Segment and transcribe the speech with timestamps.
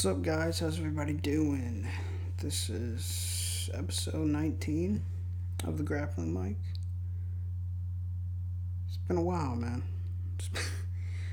[0.00, 0.58] What's up, guys?
[0.58, 1.86] How's everybody doing?
[2.38, 5.02] This is episode 19
[5.66, 6.56] of the Grappling Mic.
[8.88, 9.82] It's been a while, man.
[10.38, 10.62] It's been,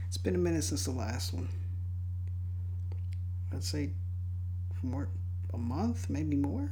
[0.07, 1.47] it's been a minute since the last one.
[3.53, 3.91] I'd say
[4.83, 5.07] more,
[5.53, 6.69] a month, maybe more.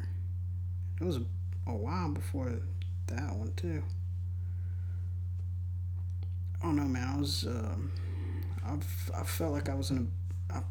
[1.00, 1.24] It was a,
[1.66, 2.60] a while before
[3.08, 3.82] that one, too.
[6.62, 7.14] I don't know, man.
[7.16, 7.90] I was, um,
[8.66, 10.12] I've, I felt like I was in
[10.50, 10.62] a,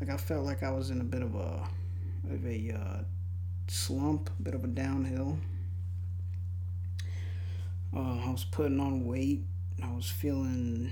[0.00, 1.68] like I felt like I was in a bit of a
[2.32, 3.02] of a uh,
[3.68, 5.38] slump, a bit of a downhill.
[7.94, 9.42] Uh, I was putting on weight.
[9.82, 10.90] I was feeling.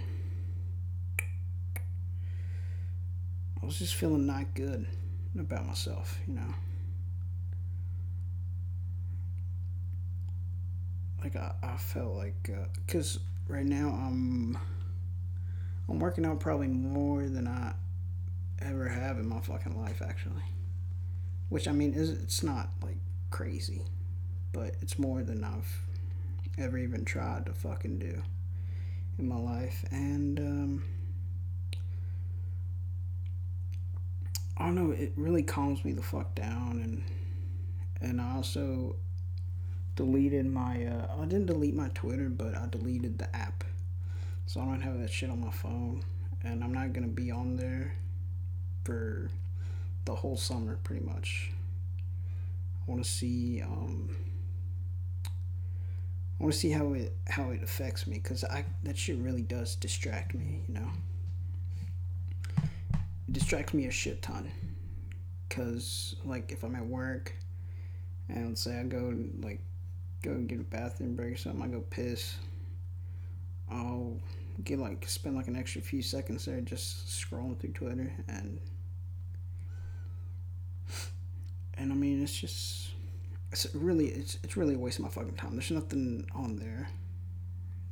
[3.60, 4.86] I was just feeling not good
[5.38, 6.54] about myself, you know.
[11.22, 13.18] Like I, I felt like, uh, cause
[13.48, 14.56] right now I'm,
[15.88, 17.74] I'm working out probably more than I
[18.60, 20.42] ever have in my fucking life, actually.
[21.48, 22.98] Which I mean, is it's not like
[23.30, 23.82] crazy,
[24.52, 25.80] but it's more than I've
[26.58, 28.22] ever even tried to fucking do
[29.18, 30.84] in my life, and um,
[34.56, 34.90] I don't know.
[34.90, 37.02] It really calms me the fuck down, and
[38.00, 38.96] and I also
[39.96, 40.84] deleted my.
[40.84, 43.64] Uh, I didn't delete my Twitter, but I deleted the app,
[44.46, 46.04] so I don't have that shit on my phone,
[46.44, 47.94] and I'm not gonna be on there
[48.88, 49.28] for
[50.06, 51.50] the whole summer, pretty much.
[52.80, 53.60] I want to see.
[53.60, 54.16] Um,
[55.26, 59.42] I want to see how it how it affects me, cause I that shit really
[59.42, 60.88] does distract me, you know.
[62.94, 64.50] It distracts me a shit ton,
[65.50, 67.34] cause like if I'm at work,
[68.30, 69.60] and let's say I go like
[70.22, 72.36] go get a bathroom break or something, I go piss.
[73.70, 74.16] I'll
[74.64, 78.58] get like spend like an extra few seconds there just scrolling through Twitter and
[81.78, 82.90] and I mean it's just
[83.52, 85.52] it's really it's it's really a waste of my fucking time.
[85.52, 86.88] There's nothing on there,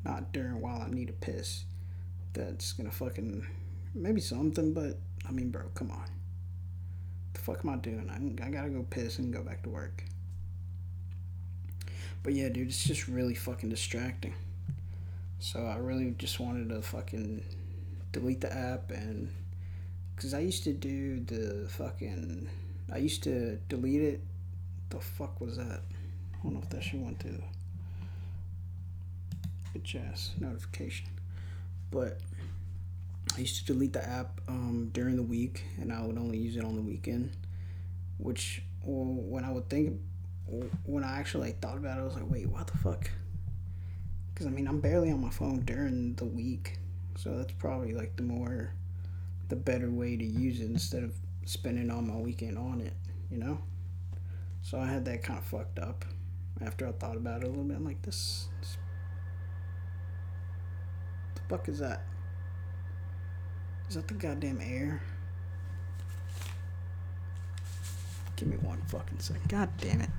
[0.04, 1.64] not during while I need a piss,
[2.32, 3.46] that's gonna fucking
[3.94, 6.04] maybe something, but I mean, bro, come on.
[7.32, 8.10] The fuck am I doing?
[8.10, 10.04] I, I gotta go piss and go back to work.
[12.22, 14.34] But yeah, dude, it's just really fucking distracting.
[15.38, 17.44] So I really just wanted to fucking
[18.12, 19.30] delete the app and
[20.14, 22.48] because I used to do the fucking
[22.92, 24.20] I used to delete it.
[24.91, 25.80] The fuck was that?
[26.34, 27.42] I don't know if that shit went to
[29.74, 31.08] bitch ass notification.
[31.91, 32.20] But
[33.36, 36.56] I used to delete the app um, during the week, and I would only use
[36.56, 37.32] it on the weekend.
[38.19, 40.00] Which, when I would think,
[40.84, 43.10] when I actually like, thought about it, I was like, wait, what the fuck?
[44.32, 46.78] Because I mean, I'm barely on my phone during the week,
[47.16, 48.72] so that's probably like the more,
[49.48, 51.14] the better way to use it instead of
[51.46, 52.92] spending all my weekend on it,
[53.30, 53.58] you know?
[54.62, 56.04] So I had that kind of fucked up
[56.60, 57.76] after I thought about it a little bit.
[57.76, 58.48] I'm like, this.
[58.60, 58.76] this
[61.36, 62.02] the fuck is that?
[63.88, 65.00] Is that the goddamn air?
[68.34, 69.48] Give me one fucking second.
[69.48, 70.10] God damn it.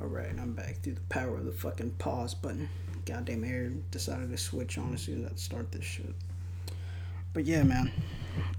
[0.00, 2.68] Alright, I'm back through the power of the fucking pause button.
[3.06, 6.14] Goddamn air decided to switch on as soon as I start this shit.
[7.32, 7.92] But yeah, man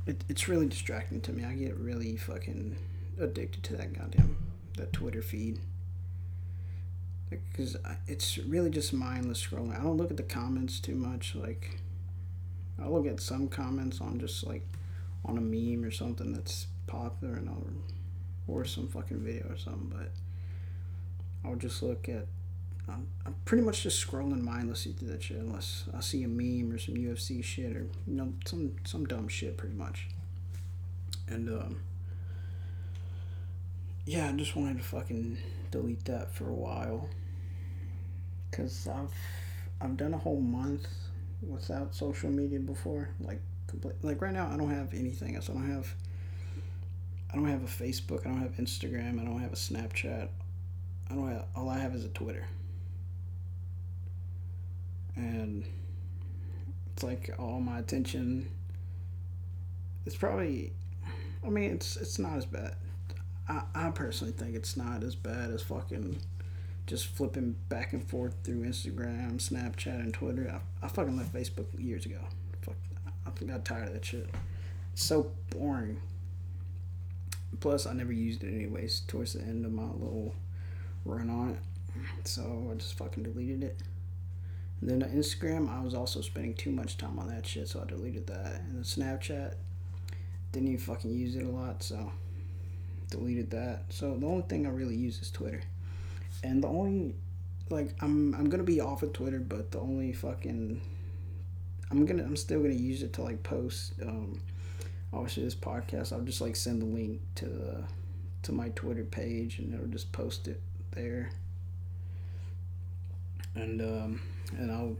[0.06, 1.46] it, it's really distracting to me.
[1.46, 2.78] I get really fucking
[3.20, 4.38] addicted to that goddamn
[4.78, 5.60] that Twitter feed
[7.30, 9.78] because it's really just mindless scrolling.
[9.78, 11.36] I don't look at the comments too much.
[11.36, 11.80] Like,
[12.82, 14.66] I look at some comments on just like
[15.26, 17.64] on a meme or something that's popular and I'll,
[18.48, 19.92] or some fucking video or something.
[19.96, 20.12] But
[21.48, 22.28] I'll just look at.
[22.88, 23.08] I'm,
[23.46, 26.96] pretty much just scrolling mindlessly through that shit unless I see a meme or some
[26.96, 30.08] UFC shit or you know some some dumb shit pretty much.
[31.28, 31.82] And um,
[34.06, 35.38] yeah, I just wanted to fucking
[35.72, 37.10] delete that for a while.
[38.52, 39.14] Cause I've
[39.82, 40.88] I've done a whole month
[41.42, 43.10] without social media before.
[43.20, 43.42] Like
[44.02, 45.50] like right now I don't have anything else.
[45.50, 45.94] I don't have
[47.32, 48.26] I don't have a Facebook.
[48.26, 49.22] I don't have Instagram.
[49.22, 50.28] I don't have a Snapchat.
[51.10, 52.46] I don't have all I have is a Twitter.
[55.16, 55.66] And
[56.94, 58.50] it's like all my attention.
[60.06, 60.74] It's probably
[61.46, 62.76] I mean, it's it's not as bad.
[63.48, 66.20] I, I personally think it's not as bad as fucking
[66.88, 70.50] just flipping back and forth through Instagram, Snapchat, and Twitter.
[70.82, 72.20] I, I fucking left Facebook years ago.
[72.62, 72.76] Fuck,
[73.26, 74.30] I got tired of that shit.
[74.94, 76.00] It's so boring.
[77.60, 80.34] Plus, I never used it anyways towards the end of my little
[81.06, 82.28] run on it.
[82.28, 83.78] So I just fucking deleted it.
[84.82, 87.82] And then the Instagram, I was also spending too much time on that shit, so
[87.82, 88.62] I deleted that.
[88.62, 89.56] And the Snapchat,
[90.54, 92.12] didn't even fucking use it a lot, so
[93.10, 93.84] deleted that.
[93.90, 95.62] So the only thing I really use is Twitter,
[96.44, 97.16] and the only
[97.70, 100.80] like I'm I'm gonna be off of Twitter, but the only fucking
[101.92, 103.94] I'm gonna I'm still gonna use it to like post.
[104.02, 104.42] Um,
[105.12, 106.14] obviously, this podcast.
[106.14, 107.84] I'll just like send the link to the
[108.44, 110.62] to my Twitter page, and it'll just post it
[110.92, 111.32] there.
[113.56, 114.22] And um,
[114.58, 114.98] and I'll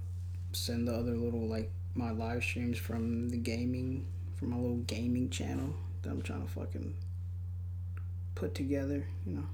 [0.52, 4.06] send the other little like my live streams from the gaming
[4.36, 6.94] from my little gaming channel that I'm trying to fucking
[8.36, 9.06] put together.
[9.26, 9.46] You know,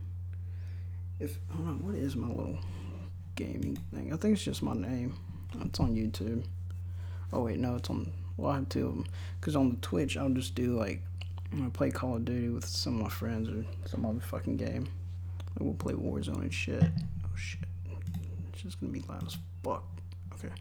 [1.19, 2.59] if hold on, what is my little
[3.35, 4.11] gaming thing?
[4.13, 5.15] I think it's just my name.
[5.61, 6.43] It's on YouTube.
[7.31, 8.11] Oh wait, no, it's on.
[8.37, 9.05] Well, I have two of them.
[9.41, 11.01] Cause on the Twitch, I'll just do like
[11.53, 14.87] I play Call of Duty with some of my friends or some other fucking game.
[15.59, 16.83] We'll play Warzone and shit.
[17.25, 17.67] Oh shit,
[18.69, 19.83] it's gonna be loud as fuck.
[20.35, 20.53] Okay,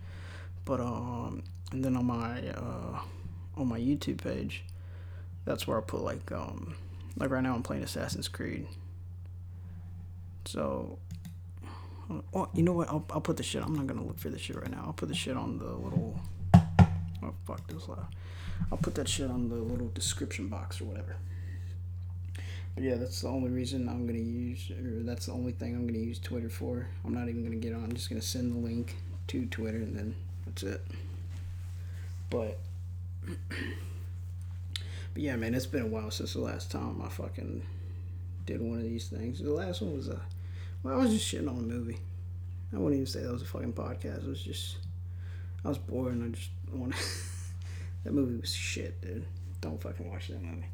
[0.65, 3.01] but um, and then on my uh,
[3.57, 4.65] on my YouTube page,
[5.45, 6.75] that's where I put like um,
[7.19, 8.67] like right now I'm playing Assassin's Creed.
[10.47, 10.99] So,
[12.33, 12.89] well, you know what?
[12.89, 13.63] I'll I'll put the shit.
[13.63, 14.85] I'm not gonna look for the shit right now.
[14.87, 16.19] I'll put the shit on the little.
[16.55, 18.07] Oh fuck, this loud.
[18.73, 21.17] I'll put that shit on the little description box or whatever.
[22.81, 25.99] Yeah, that's the only reason I'm gonna use, or that's the only thing I'm gonna
[25.99, 26.87] use Twitter for.
[27.05, 27.85] I'm not even gonna get on.
[27.85, 28.95] I'm just gonna send the link
[29.29, 30.15] to Twitter and then
[30.47, 30.85] that's it.
[32.31, 32.59] But,
[33.27, 37.63] but yeah, man, it's been a while since the last time I fucking
[38.47, 39.41] did one of these things.
[39.41, 40.21] The last one was a,
[40.83, 41.99] well, I was just shitting on a movie.
[42.73, 44.25] I wouldn't even say that was a fucking podcast.
[44.25, 44.77] It was just,
[45.65, 46.99] I was bored and I just wanted.
[48.05, 49.27] That movie was shit, dude.
[49.61, 50.65] Don't fucking watch that movie.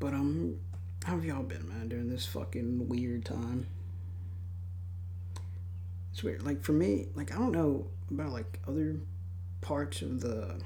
[0.00, 0.56] But um,
[1.04, 3.66] how have y'all been, man, during this fucking weird time?
[6.12, 6.42] It's weird.
[6.42, 8.96] Like for me, like I don't know about like other
[9.60, 10.58] parts of the.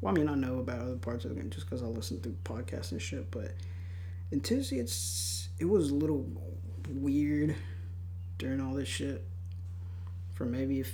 [0.00, 2.28] Well, I mean, I know about other parts of it just because I listen to
[2.44, 3.30] podcasts and shit.
[3.30, 3.54] But
[4.30, 6.24] in Tennessee, it's it was a little
[6.88, 7.56] weird
[8.38, 9.24] during all this shit.
[10.34, 10.92] For maybe if,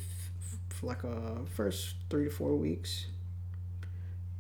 [0.71, 3.07] for like a first three to four weeks,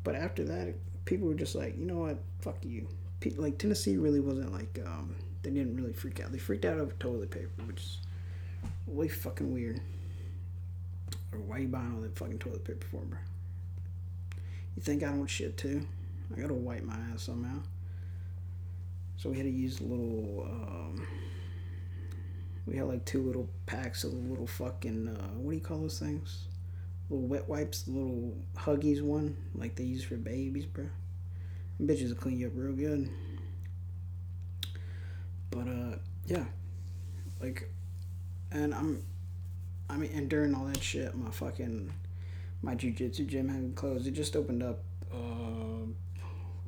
[0.04, 2.86] but after that, people were just like, you know what, fuck you.
[3.30, 6.32] Like Tennessee really wasn't like um, they didn't really freak out.
[6.32, 7.98] They freaked out over toilet paper, which is
[8.86, 9.80] way fucking weird.
[11.32, 13.18] Or why you buying all that fucking toilet paper for, bro?
[14.76, 15.86] You think I don't shit too?
[16.34, 17.58] I gotta wipe my ass somehow.
[19.16, 20.46] So we had to use a little.
[20.50, 21.06] Um,
[22.66, 25.08] we had like two little packs of little fucking.
[25.08, 26.46] Uh, what do you call those things?
[27.12, 30.86] little wet wipes, little Huggies one, like they use for babies, bro.
[31.80, 33.10] Bitches will clean you up real good.
[35.50, 35.96] But uh,
[36.26, 36.44] yeah,
[37.40, 37.70] like,
[38.50, 39.04] and I'm,
[39.90, 41.92] I mean, and during all that shit, my fucking,
[42.62, 44.06] my jujitsu gym had closed.
[44.06, 44.80] It just opened up
[45.12, 45.86] uh,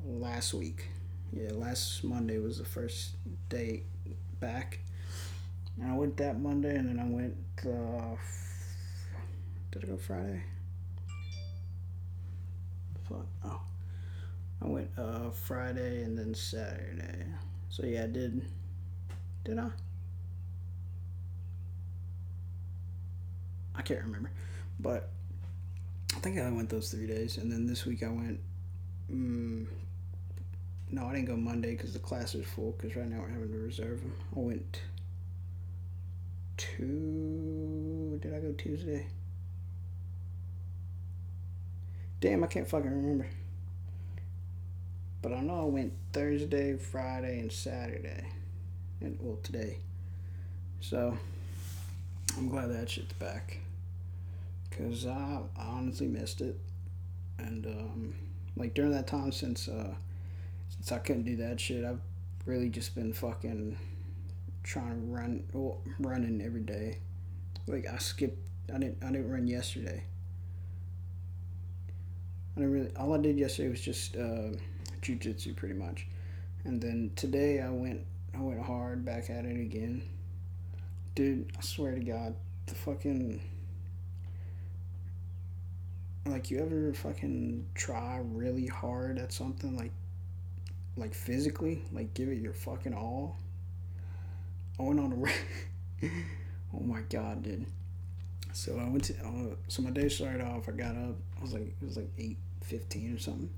[0.05, 0.89] last week.
[1.33, 3.15] Yeah, last Monday was the first
[3.49, 3.83] day
[4.39, 4.79] back.
[5.81, 7.35] And I went that Monday, and then I went.
[7.65, 8.15] Uh,
[9.71, 10.43] did I go Friday?
[13.09, 13.25] Fuck.
[13.43, 13.61] Oh.
[14.61, 17.25] I went uh Friday and then Saturday.
[17.69, 18.45] So yeah, I did.
[19.43, 19.69] Did I?
[23.75, 24.31] I can't remember,
[24.79, 25.09] but
[26.15, 28.39] I think I went those three days, and then this week I went.
[29.11, 29.67] Mm,
[30.91, 32.71] no, I didn't go Monday because the class was full.
[32.71, 34.13] Because right now we're having to reserve them.
[34.35, 34.81] I went.
[36.57, 38.17] Two.
[38.21, 39.07] Did I go Tuesday?
[42.21, 43.27] Damn, I can't fucking remember.
[45.25, 48.27] But I know I went Thursday, Friday, and Saturday.
[49.01, 49.79] And well, today.
[50.81, 51.17] So
[52.37, 53.57] I'm glad that shit's back.
[54.69, 56.59] Cause I, I honestly missed it.
[57.39, 58.15] And um,
[58.55, 59.95] like during that time since uh,
[60.69, 62.01] since I couldn't do that shit, I've
[62.45, 63.79] really just been fucking
[64.61, 66.99] trying to run well, running every day.
[67.65, 70.03] Like I skipped I didn't I didn't run yesterday
[72.55, 72.95] I didn't really.
[72.95, 74.49] All I did yesterday was just uh,
[75.05, 76.07] jujitsu, pretty much,
[76.63, 78.01] and then today I went.
[78.33, 80.01] I went hard back at it again,
[81.13, 81.51] dude.
[81.57, 82.35] I swear to God,
[82.65, 83.41] the fucking.
[86.25, 89.91] Like you ever fucking try really hard at something like,
[90.97, 93.37] like physically, like give it your fucking all.
[94.79, 96.07] I went on a.
[96.75, 97.67] oh my god, dude.
[98.53, 99.13] So I went to.
[99.23, 100.67] Uh, so my day started off.
[100.67, 101.15] I got up.
[101.37, 103.49] I was like, it was like eight 15 or something.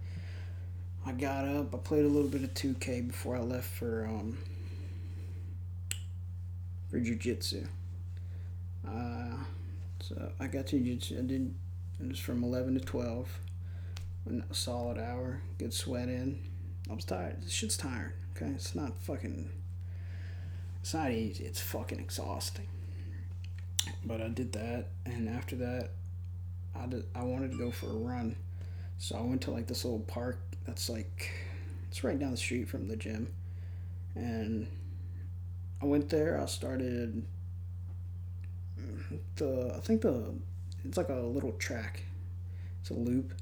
[1.07, 4.37] I got up, I played a little bit of 2K before I left for um
[6.91, 7.65] for jiu-jitsu.
[8.85, 9.37] Uh,
[10.01, 11.55] so I got to jiu-jitsu, I did,
[12.01, 13.39] it was from 11 to 12.
[14.29, 16.43] a solid hour, good sweat in.
[16.89, 17.41] I was tired.
[17.41, 18.13] This shit's tired.
[18.35, 19.49] Okay, it's not fucking.
[20.81, 21.45] It's not easy.
[21.45, 22.67] It's fucking exhausting.
[24.03, 25.91] But I did that, and after that,
[26.75, 28.35] I did, I wanted to go for a run,
[28.97, 31.31] so I went to like this little park that's like,
[31.89, 33.33] it's right down the street from the gym,
[34.15, 34.67] and
[35.81, 36.39] I went there.
[36.41, 37.23] I started
[39.35, 40.33] the I think the
[40.83, 42.01] it's like a little track.
[42.81, 43.33] It's a loop.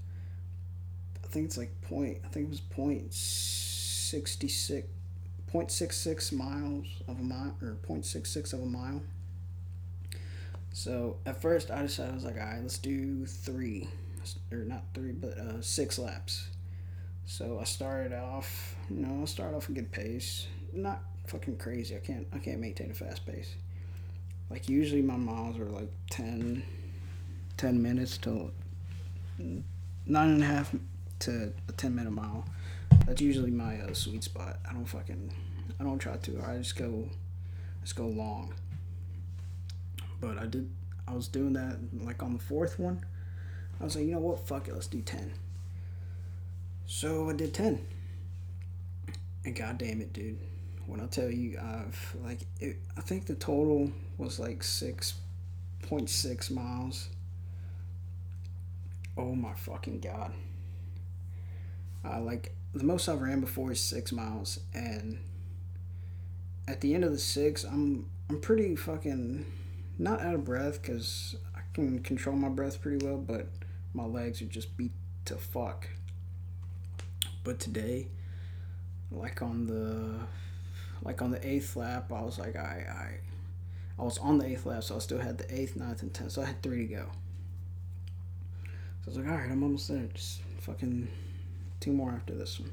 [1.23, 2.19] I think it's like point.
[2.23, 4.87] I think it was point sixty six,
[6.31, 9.01] miles of a mile or point six six of a mile.
[10.71, 13.87] So at first I decided I was like, all right, let's do three,
[14.51, 16.47] or not three, but uh, six laps.
[17.25, 20.47] So I started off, you know, I started off a good pace.
[20.73, 21.95] Not fucking crazy.
[21.95, 23.55] I can't I can't maintain a fast pace.
[24.49, 26.63] Like usually my miles are like 10,
[27.57, 28.51] 10 minutes to
[29.37, 30.73] nine and a half
[31.19, 32.45] to a ten minute mile.
[33.05, 34.59] That's usually my uh, sweet spot.
[34.69, 35.33] I don't fucking
[35.79, 36.43] I don't try to.
[36.45, 37.09] I just go
[37.81, 38.53] just go long.
[40.21, 40.69] But I did
[41.07, 43.03] I was doing that like on the fourth one.
[43.79, 45.33] I was like, you know what, fuck it, let's do ten.
[46.85, 47.85] So I did ten.
[49.43, 50.39] And god damn it, dude
[50.87, 55.15] when I tell you I've like it, I think the total was like six
[55.83, 57.09] point six miles.
[59.17, 60.33] Oh my fucking god!
[62.03, 65.19] Like the most I've ran before is six miles, and
[66.67, 69.45] at the end of the six, I'm I'm pretty fucking
[69.97, 73.47] not out of breath because I can control my breath pretty well, but
[73.95, 74.91] my legs are just beat
[75.25, 75.87] to fuck.
[77.43, 78.07] But today,
[79.11, 80.19] like on the
[81.03, 83.19] like on the eighth lap, I was like, I,
[83.99, 86.13] I, I was on the eighth lap, so I still had the eighth, ninth, and
[86.13, 87.05] tenth, so I had three to go.
[89.03, 90.07] So I was like, all right, I'm almost there.
[90.13, 91.07] Just fucking
[91.79, 92.71] two more after this one.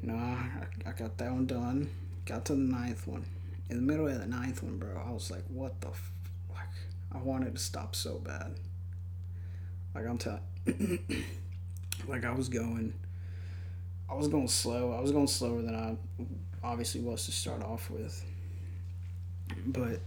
[0.00, 0.48] You know, I,
[0.86, 1.90] I got that one done.
[2.24, 3.26] Got to the ninth one.
[3.68, 6.12] In the middle of the ninth one, bro, I was like, what the, f-?
[6.50, 6.66] like,
[7.12, 8.54] I wanted to stop so bad.
[9.94, 10.40] Like I'm telling,
[12.08, 12.92] like I was going,
[14.10, 14.92] I was going slow.
[14.92, 15.96] I was going slower than I
[16.64, 18.24] obviously was to start off with.
[19.66, 20.00] But,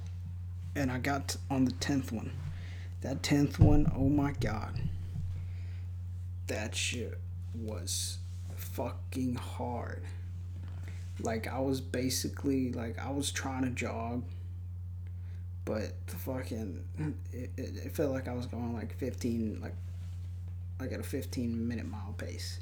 [0.76, 2.32] and I got on the 10th one.
[3.02, 4.80] That 10th one, oh my god.
[6.48, 7.18] That shit
[7.54, 8.18] was
[8.56, 10.04] fucking hard.
[11.20, 14.24] Like, I was basically, like, I was trying to jog,
[15.68, 16.82] but the fucking,
[17.34, 19.76] it, it, it felt like I was going like 15, like,
[20.80, 22.62] like at a 15 minute mile pace.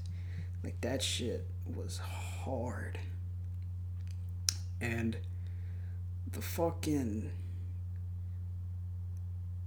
[0.64, 1.46] Like, that shit
[1.76, 2.98] was hard.
[4.82, 5.16] And
[6.32, 7.30] the fucking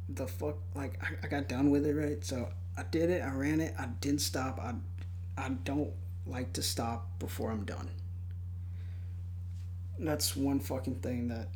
[0.08, 2.24] the fuck like I, I got done with it right?
[2.24, 4.74] So i did it i ran it i didn't stop i
[5.36, 5.92] i don't
[6.26, 7.88] like to stop before i'm done.
[9.98, 11.48] That's one fucking thing that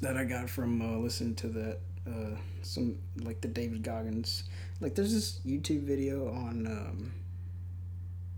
[0.00, 4.44] that i got from uh, listening to that uh, some like the david goggins
[4.80, 7.12] like there's this youtube video on um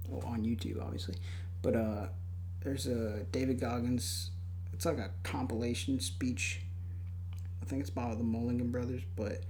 [0.09, 1.15] well, on youtube obviously
[1.63, 2.07] but uh
[2.63, 4.31] there's a David Goggins.
[4.73, 6.61] It's like a compilation speech.
[7.63, 9.43] I think it's by the Mulligan brothers, but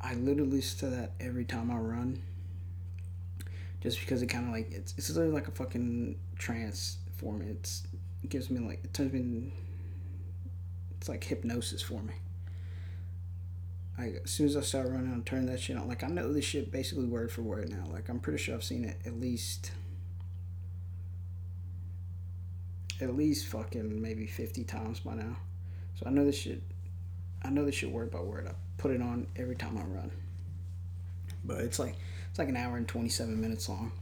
[0.00, 2.22] I literally listen to that every time I run.
[3.80, 7.46] Just because it kind of like it's it's literally like a fucking trance for me.
[7.46, 7.86] It's
[8.22, 9.52] it gives me like it turns me.
[11.04, 12.14] It's like hypnosis for me.
[13.98, 15.86] I, as soon as I start running, I turn that shit on.
[15.86, 17.84] Like I know this shit basically word for word now.
[17.92, 19.72] Like I'm pretty sure I've seen it at least
[23.02, 25.36] at least fucking maybe 50 times by now.
[25.96, 26.62] So I know this shit.
[27.42, 28.48] I know this shit word by word.
[28.48, 30.10] I put it on every time I run.
[31.44, 31.96] But it's like
[32.30, 33.92] it's like an hour and 27 minutes long.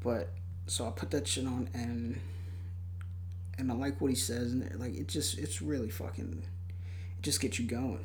[0.00, 0.28] But
[0.66, 2.20] so I put that shit on and
[3.60, 6.42] and I like what he says and like it just it's really fucking
[7.18, 8.04] it just gets you going.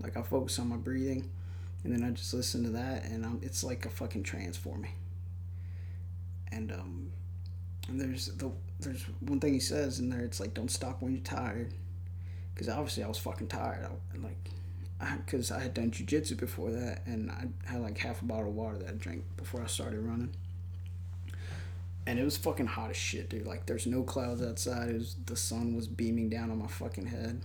[0.00, 1.30] Like I focus on my breathing
[1.82, 4.78] and then I just listen to that and I'm, it's like a fucking trance for
[4.78, 4.90] me.
[6.50, 7.10] And um
[7.88, 10.20] and there's the there's one thing he says in there.
[10.20, 11.74] It's like don't stop when you're tired,
[12.54, 13.84] because obviously I was fucking tired.
[13.84, 14.50] I, like,
[15.26, 18.48] because I, I, had done jujitsu before that, and I had like half a bottle
[18.48, 20.34] of water that I drank before I started running.
[22.06, 23.46] And it was fucking hot as shit, dude.
[23.46, 24.90] Like there's no clouds outside.
[24.90, 27.42] It was the sun was beaming down on my fucking head.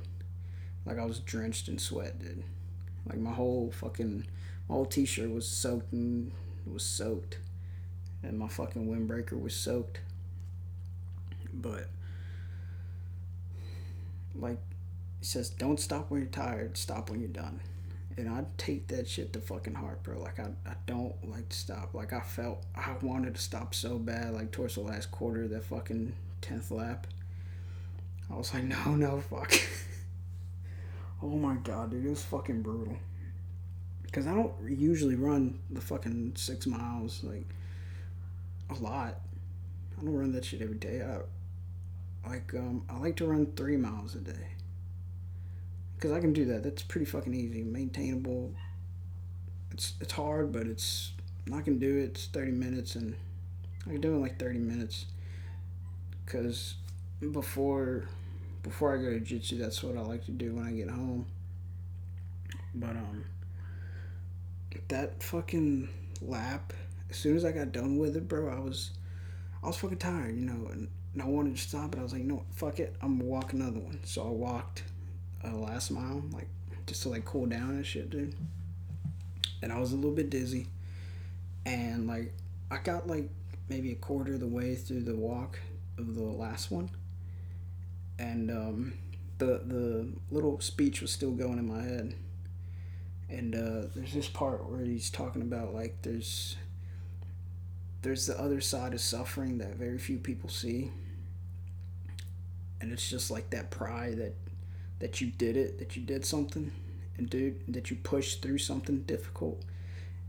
[0.85, 2.43] Like I was drenched in sweat, dude.
[3.05, 4.25] Like my whole fucking
[4.67, 6.31] my whole t-shirt was soaked and
[6.65, 7.39] was soaked,
[8.21, 10.01] and my fucking windbreaker was soaked
[11.53, 11.87] but
[14.35, 14.57] like
[15.21, 17.59] it says don't stop when you're tired stop when you're done
[18.19, 20.19] and I take that shit to fucking heart, bro.
[20.19, 21.93] Like I, I don't like to stop.
[21.93, 25.63] Like I felt I wanted to stop so bad, like towards the last quarter, that
[25.63, 27.07] fucking tenth lap.
[28.31, 29.53] I was like, no, no, fuck.
[31.23, 32.97] oh my god, dude, it was fucking brutal.
[34.11, 37.45] Cause I don't usually run the fucking six miles like
[38.69, 39.19] a lot.
[39.99, 41.03] I don't run that shit every day.
[41.03, 44.47] I like um I like to run three miles a day
[45.99, 46.63] because I can do that.
[46.63, 48.53] That's pretty fucking easy, maintainable.
[49.71, 51.11] It's it's hard, but it's
[51.53, 52.03] I can do it.
[52.03, 53.15] It's thirty minutes, and
[53.85, 55.07] I can do it in like thirty minutes.
[56.25, 56.75] Cause
[57.31, 58.07] before
[58.63, 61.25] before I go to jitsu, that's what I like to do when I get home.
[62.73, 63.25] But um,
[64.87, 65.89] that fucking
[66.21, 66.71] lap.
[67.09, 68.91] As soon as I got done with it, bro, I was
[69.61, 72.13] I was fucking tired, you know, and, and I wanted to stop, but I was
[72.13, 73.99] like, no, fuck it, I'm gonna walk another one.
[74.03, 74.83] So I walked
[75.43, 76.47] a last mile, like
[76.85, 78.35] just to like cool down and shit, dude.
[79.61, 80.67] And I was a little bit dizzy,
[81.65, 82.33] and like
[82.71, 83.29] I got like
[83.67, 85.59] maybe a quarter of the way through the walk
[85.97, 86.89] of the last one,
[88.17, 88.93] and um,
[89.37, 92.15] the the little speech was still going in my head.
[93.29, 96.57] And uh, there's this part where he's talking about like there's
[98.01, 100.89] there's the other side of suffering that very few people see
[102.81, 104.33] and it's just like that pride that
[104.99, 106.71] that you did it, that you did something,
[107.17, 109.61] and dude, that you pushed through something difficult.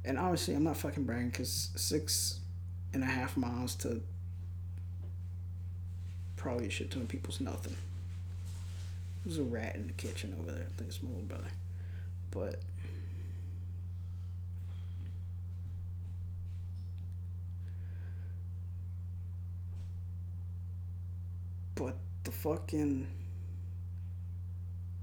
[0.05, 2.41] And honestly, I'm not fucking bragging because six
[2.93, 4.01] and a half miles to
[6.37, 7.77] probably a shit ton of people's nothing.
[9.25, 10.67] There's a rat in the kitchen over there.
[10.67, 11.51] I think it's my little brother.
[12.31, 12.61] But
[21.75, 23.07] but the fucking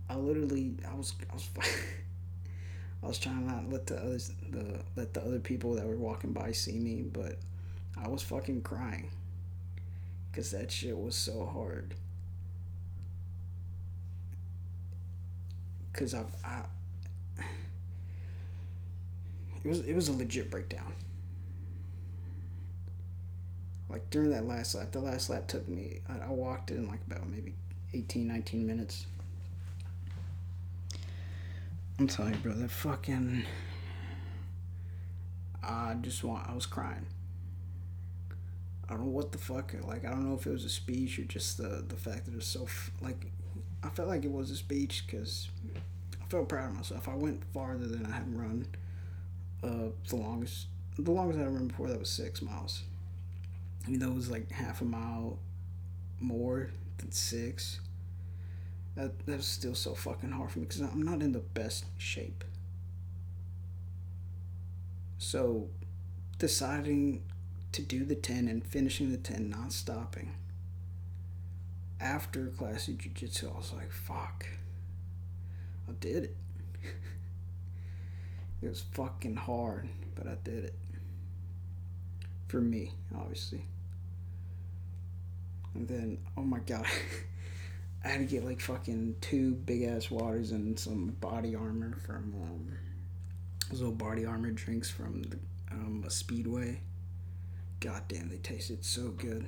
[0.09, 1.49] I literally I was I was
[3.03, 5.97] I was trying not to let the others the let the other people that were
[5.97, 7.37] walking by see me, but
[8.01, 9.09] I was fucking crying
[10.31, 11.93] because that shit was so hard.
[15.93, 16.61] Cause I, I
[19.63, 20.93] it was it was a legit breakdown.
[23.89, 25.99] Like during that last lap, the last lap took me.
[26.07, 27.53] I, I walked in like about maybe
[27.93, 29.05] 18, 19 minutes
[31.99, 33.45] I'm telling you, bro, that fucking.
[35.63, 36.47] I just want.
[36.47, 37.07] I was crying.
[38.87, 39.73] I don't know what the fuck.
[39.81, 42.33] Like, I don't know if it was a speech or just the the fact that
[42.33, 42.67] it was so
[43.01, 43.31] like.
[43.83, 45.49] I felt like it was a speech because
[46.21, 47.07] I felt proud of myself.
[47.07, 48.67] I went farther than I had run.
[49.63, 52.83] Uh, the longest, the longest I remember before that was six miles.
[53.85, 55.39] I mean, that was like half a mile
[56.19, 57.79] more than six
[58.97, 61.85] that that was still so fucking hard for me because I'm not in the best
[61.97, 62.43] shape.
[65.19, 65.69] So,
[66.39, 67.23] deciding
[67.73, 70.33] to do the ten and finishing the ten, not stopping.
[71.99, 74.47] After classy jiu-jitsu, I was like, "Fuck,
[75.87, 76.35] I did it."
[78.61, 80.75] it was fucking hard, but I did it.
[82.47, 83.65] For me, obviously.
[85.75, 86.87] And then, oh my god.
[88.07, 92.33] I had to get like fucking two big ass waters and some body armor from
[92.41, 92.77] um,
[93.69, 95.37] those little body armor drinks from the,
[95.71, 96.79] um, a Speedway.
[97.81, 99.45] God damn, they tasted so good.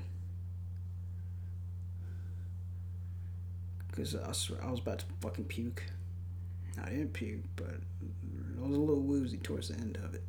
[3.95, 5.83] Cause I was, I was about to fucking puke.
[6.83, 7.75] I didn't puke, but
[8.57, 10.23] I was a little woozy towards the end of it.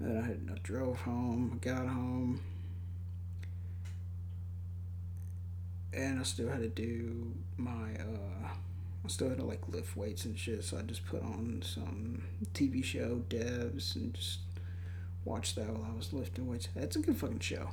[0.00, 2.40] And then I, I drove home, got home,
[5.94, 8.48] and I still had to do my uh
[9.04, 12.22] I still had to like lift weights and shit, so I just put on some
[12.54, 14.38] TV show devs and just
[15.26, 16.68] watch that while I was lifting weights.
[16.74, 17.68] That's a good fucking show.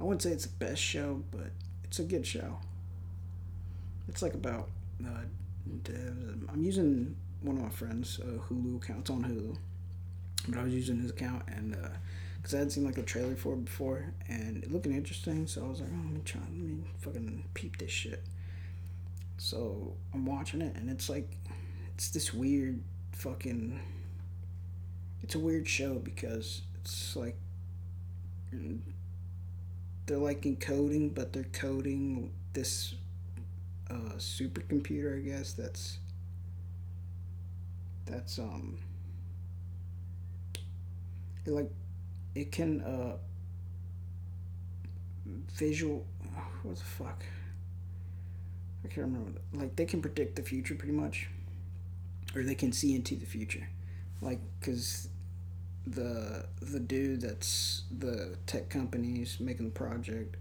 [0.00, 1.50] I wouldn't say it's the best show, but
[1.82, 2.58] it's a good show.
[4.08, 4.68] It's like about
[5.04, 5.22] uh,
[5.82, 6.48] devs.
[6.52, 9.00] I'm using one of my friends' uh, Hulu account.
[9.00, 9.56] It's on Hulu,
[10.48, 11.74] but I was using his account and.
[11.74, 11.88] Uh,
[12.38, 15.46] because I had seen like a trailer for it before, and it looking interesting.
[15.46, 18.24] So I was like, oh, let me try, let me fucking peep this shit.
[19.36, 21.36] So I'm watching it, and it's like,
[21.94, 22.80] it's this weird
[23.12, 23.80] fucking.
[25.22, 27.36] It's a weird show because it's like.
[30.06, 32.94] They're like encoding, but they're coding this
[33.90, 35.52] uh, supercomputer, I guess.
[35.52, 35.98] That's.
[38.06, 38.78] That's um.
[41.44, 41.70] It like
[42.40, 43.16] it can uh
[45.56, 46.06] visual
[46.62, 47.24] what the fuck?
[48.84, 49.40] I can't remember.
[49.52, 51.28] Like they can predict the future pretty much
[52.34, 53.68] or they can see into the future,
[54.20, 55.08] like because
[55.86, 60.36] the the dude that's the tech companies making the project,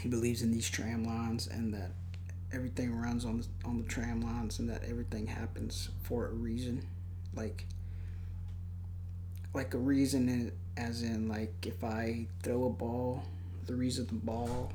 [0.00, 1.92] he believes in these tram lines and that
[2.52, 6.86] everything runs on the, on the tram lines and that everything happens for a reason,
[7.34, 7.66] like
[9.54, 13.24] like a reason as in like if I throw a ball,
[13.66, 14.72] the reason the ball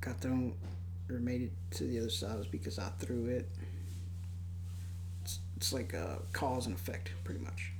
[0.00, 0.52] got thrown
[1.08, 3.48] or made it to the other side was because I threw it.
[5.22, 7.72] It's, it's like a cause and effect, pretty much.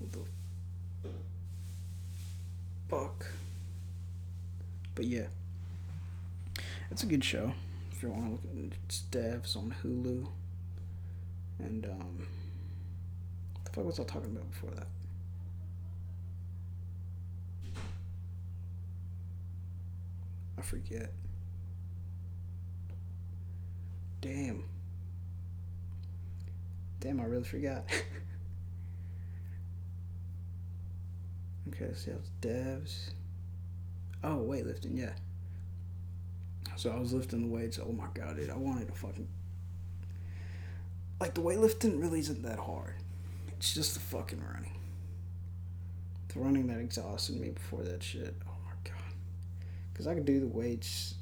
[0.00, 0.18] The
[2.88, 3.26] fuck?
[4.94, 5.26] But yeah,
[6.90, 7.52] it's a good show.
[7.92, 10.26] If you want to look at it, it's Devs on Hulu.
[11.60, 12.26] And, um,
[13.74, 14.86] fuck was I talking about before that?
[20.56, 21.12] I forget.
[24.20, 24.64] Damn.
[27.00, 27.84] Damn, I really forgot.
[31.68, 32.06] okay, it's
[32.40, 33.10] devs.
[34.22, 35.14] Oh, weightlifting, yeah.
[36.76, 37.78] So I was lifting the weights.
[37.78, 39.28] Oh my god, dude, I wanted to fucking
[41.20, 42.94] like the weightlifting really isn't that hard.
[43.64, 44.74] It's just the fucking running.
[46.28, 48.36] The running that exhausted me before that shit.
[48.46, 49.14] Oh my god.
[49.94, 51.14] Cause I could do the weights.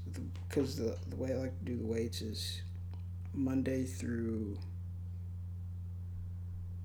[0.49, 2.63] Because the, the way I like to do the weights is
[3.33, 4.59] Monday through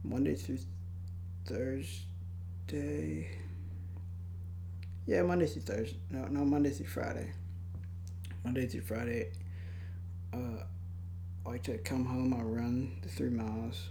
[0.04, 0.60] Monday through
[1.48, 3.28] Thursday.
[5.08, 5.98] Yeah, Monday through Thursday.
[6.12, 7.32] No, no, Monday through Friday.
[8.44, 9.32] Monday through Friday.
[10.32, 10.66] Uh,
[11.48, 12.36] I like to come home.
[12.36, 13.90] I run the three miles,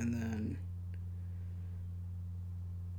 [0.00, 0.56] and then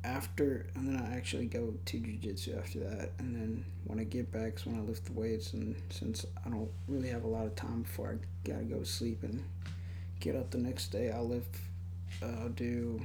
[0.03, 3.11] after, and then I actually go to jujitsu after that.
[3.19, 5.53] And then when I get back, is when I lift the weights.
[5.53, 8.85] And since I don't really have a lot of time before I gotta go to
[8.85, 9.43] sleep and
[10.19, 11.57] get up the next day, I'll lift.
[12.21, 13.01] Uh, I'll do.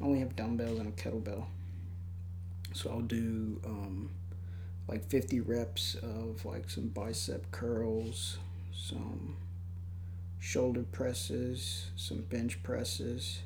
[0.00, 1.46] I only have dumbbells and a kettlebell,
[2.74, 4.10] so I'll do um,
[4.88, 8.36] like 50 reps of like some bicep curls,
[8.74, 9.36] some
[10.38, 13.40] shoulder presses, some bench presses.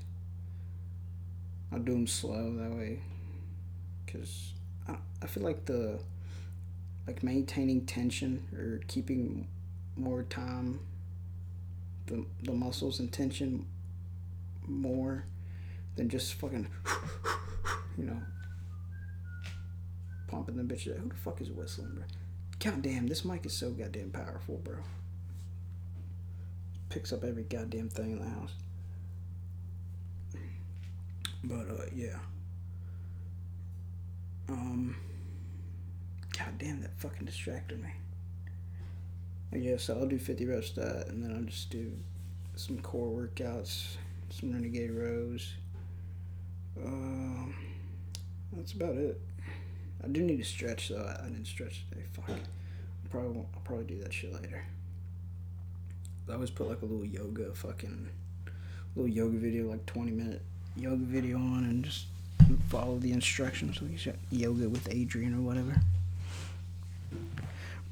[1.72, 3.00] I'll do them slow that way
[4.04, 4.52] because
[4.88, 6.00] I, I feel like the
[7.06, 9.46] like maintaining tension or keeping
[9.96, 10.80] more time
[12.06, 13.66] the, the muscles in tension
[14.66, 15.24] more
[15.96, 16.68] than just fucking
[17.98, 18.20] you know
[20.30, 20.84] pumping the bitch.
[20.84, 22.04] Who the fuck is whistling, bro?
[22.60, 24.76] God damn, this mic is so goddamn powerful, bro.
[26.90, 28.52] Picks up every goddamn thing in the house.
[31.42, 32.18] But uh, yeah.
[34.48, 34.96] Um.
[36.36, 37.90] God damn, that fucking distracted me.
[39.52, 41.92] Yeah, so I'll do 50 reps that, and then I'll just do
[42.54, 43.96] some core workouts,
[44.30, 45.54] some renegade rows.
[46.82, 47.54] Um,
[48.52, 49.20] that's about it.
[50.02, 51.14] I do need to stretch though.
[51.20, 52.04] I, didn't stretch today.
[52.12, 52.30] Fuck.
[52.30, 54.64] I probably won't, I'll probably do that shit later.
[56.30, 58.08] I always put like a little yoga fucking
[58.94, 60.42] little yoga video, like twenty minute
[60.76, 62.06] yoga video on, and just
[62.68, 63.80] follow the instructions.
[63.82, 65.74] Like yoga with Adriene or whatever.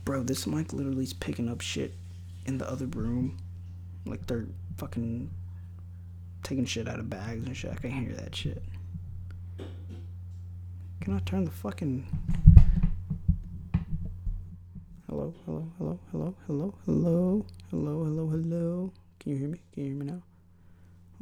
[0.05, 1.93] Bro, this mic literally is picking up shit
[2.47, 3.39] in the other room.
[4.07, 4.47] Like they're
[4.79, 5.31] fucking
[6.43, 7.73] taking shit out of bags and shit.
[7.73, 8.63] I can hear that shit.
[11.01, 12.07] Can I turn the fucking.
[15.19, 18.93] Hello, hello, hello, hello, hello, hello, hello, hello, hello.
[19.19, 19.61] Can you hear me?
[19.73, 20.23] Can you hear me now?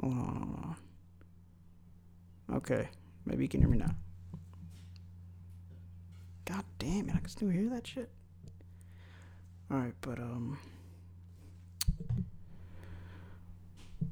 [0.02, 0.76] Hold on, hold
[2.50, 2.56] on.
[2.56, 2.88] Okay,
[3.24, 3.94] maybe you can hear me now.
[6.44, 8.10] God damn it, I can still hear that shit.
[9.72, 10.58] Alright, but, um.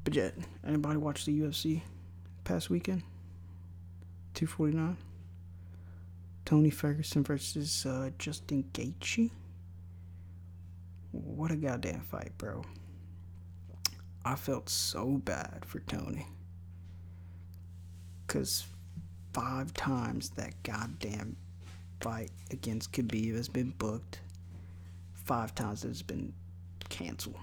[0.03, 0.33] But yet,
[0.65, 1.81] anybody watch the UFC
[2.43, 3.03] past weekend?
[4.33, 4.97] 249?
[6.43, 9.29] Tony Ferguson versus uh, Justin Gaethje.
[11.15, 12.61] What a goddamn fight, bro.
[14.25, 16.27] I felt so bad for Tony.
[18.27, 18.65] Because
[19.31, 21.37] five times that goddamn
[22.01, 24.19] fight against Khabib has been booked.
[25.13, 26.33] Five times it's been
[26.89, 27.39] canceled.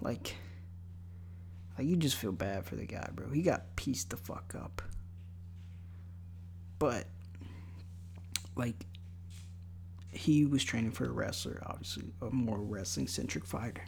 [0.00, 0.34] Like,
[1.78, 3.30] like you just feel bad for the guy, bro.
[3.30, 4.82] He got pieced the fuck up.
[6.80, 7.06] But
[8.56, 8.83] like
[10.14, 13.84] he was training for a wrestler, obviously a more wrestling centric fighter.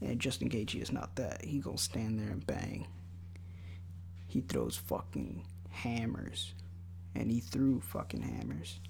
[0.00, 1.44] And Justin Gaethje is not that.
[1.44, 2.86] He gonna stand there and bang.
[4.26, 6.54] He throws fucking hammers
[7.14, 8.80] and he threw fucking hammers.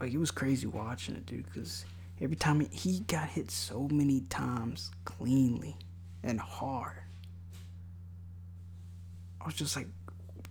[0.00, 1.46] Like it was crazy watching it, dude.
[1.46, 1.84] Because
[2.20, 5.76] every time he, he got hit so many times cleanly
[6.22, 6.98] and hard,
[9.40, 9.88] I was just like,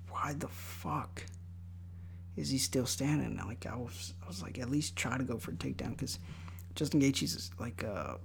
[0.09, 1.23] why the fuck
[2.35, 3.37] is he still standing?
[3.37, 6.19] Like I was, I was like, at least try to go for a takedown because
[6.75, 8.19] Justin Gaethje's like a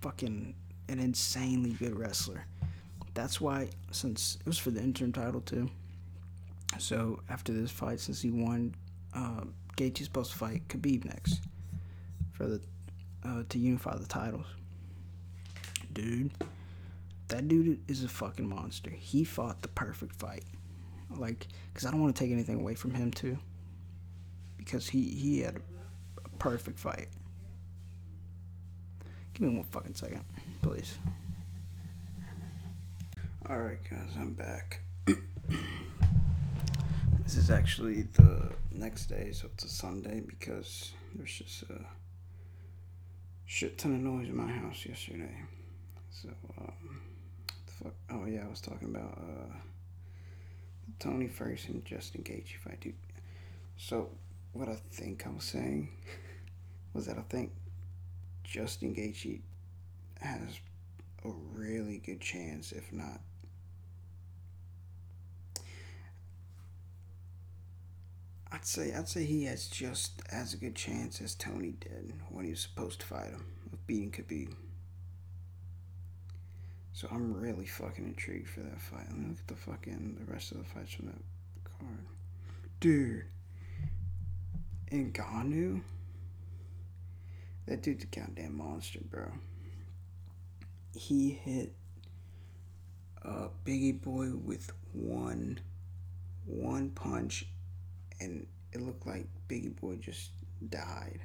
[0.00, 0.54] fucking
[0.88, 2.44] an insanely good wrestler.
[3.14, 5.70] That's why, since it was for the interim title too.
[6.78, 8.74] So after this fight, since he won,
[9.14, 9.44] uh,
[9.76, 11.40] Gaethje's supposed to fight Khabib next
[12.32, 12.60] for the
[13.24, 14.46] uh, to unify the titles.
[15.92, 16.32] Dude,
[17.28, 18.90] that dude is a fucking monster.
[18.90, 20.44] He fought the perfect fight.
[21.18, 23.38] Like, cause I don't want to take anything away from him too.
[24.56, 27.08] Because he he had a perfect fight.
[29.34, 30.24] Give me one fucking second,
[30.62, 30.96] please.
[33.50, 34.80] Alright, guys, I'm back.
[35.06, 35.16] this
[37.36, 41.80] is actually the next day, so it's a Sunday because there's just a
[43.44, 45.42] shit ton of noise in my house yesterday.
[46.10, 47.02] So, um,
[47.66, 47.94] the fuck?
[48.10, 49.56] Oh, yeah, I was talking about uh,
[50.98, 52.92] Tony Ferguson and Justin Gaethje I do.
[53.76, 54.10] So,
[54.52, 55.90] what I think I was saying
[56.92, 57.52] was that I think
[58.44, 59.40] Justin Gaethje
[60.20, 60.60] has
[61.24, 63.20] a really good chance, if not
[68.54, 72.44] I'd say I'd say he has just as a good chance as Tony did when
[72.44, 74.54] he was supposed to fight him of beating Khabib.
[76.94, 79.06] So I'm really fucking intrigued for that fight.
[79.08, 81.18] Let me look at the fucking the rest of the fights from that
[81.64, 82.06] card.
[82.78, 83.24] Dude.
[84.92, 85.80] Ngannou?
[87.66, 89.32] That dude's a goddamn monster, bro.
[90.94, 91.74] He hit
[93.22, 95.58] a Bigi Boy with one
[96.46, 97.46] one punch
[98.20, 100.30] and it looked like Bigi Boy just
[100.68, 101.22] died.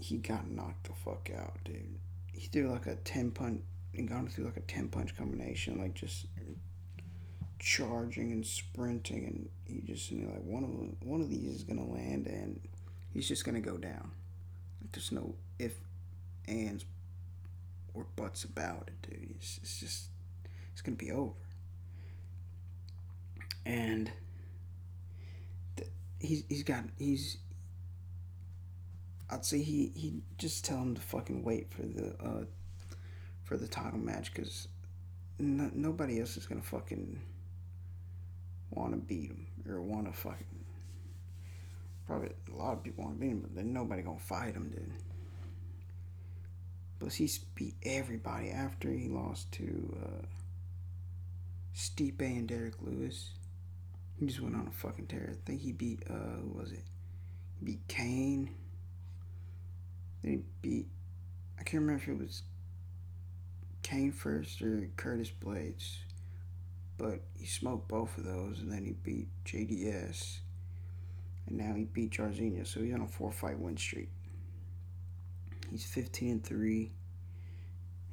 [0.00, 2.00] He got knocked the fuck out, dude.
[2.32, 3.60] He threw like a ten punch
[3.94, 6.26] and got through like a ten punch combination, like just
[7.58, 11.86] charging and sprinting, and he just know, like one of one of these is gonna
[11.86, 12.60] land, and
[13.12, 14.12] he's just gonna go down.
[14.80, 15.74] Like there's no if,
[16.46, 16.84] ands,
[17.94, 19.34] or buts about it, dude.
[19.36, 20.04] It's, it's just
[20.72, 21.32] it's gonna be over
[23.68, 24.10] and
[26.18, 27.36] he's he's got he's
[29.30, 32.44] I'd say he he just tell him to fucking wait for the uh
[33.44, 34.68] for the title match because
[35.38, 37.20] no, nobody else is gonna fucking
[38.70, 40.46] want to beat him or want to fucking
[42.06, 44.70] probably a lot of people want to beat him but then nobody gonna fight him
[44.70, 44.92] dude
[46.98, 50.26] plus he beat everybody after he lost to uh
[51.74, 53.30] Stipe and Derrick Lewis
[54.18, 55.30] he just went on a fucking tear.
[55.32, 56.82] I think he beat uh who was it?
[57.58, 58.50] He beat Cain.
[60.22, 60.86] Then he beat
[61.58, 62.42] I can't remember if it was
[63.82, 65.96] Cain first or Curtis Blaydes,
[66.98, 70.38] But he smoked both of those and then he beat JDS.
[71.46, 74.10] And now he beat Jairzinho, so he's on a four fight win streak.
[75.70, 76.92] He's fifteen and three.